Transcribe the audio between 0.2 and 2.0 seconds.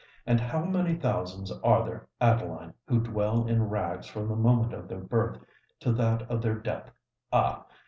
And how many thousands are